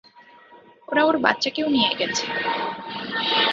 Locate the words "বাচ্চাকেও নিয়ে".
1.17-1.91